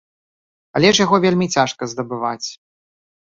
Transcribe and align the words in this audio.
Але 0.77 0.87
ж 0.99 1.03
яго 1.05 1.19
вельмі 1.25 1.47
цяжка 1.57 1.89
здабываць. 1.91 2.47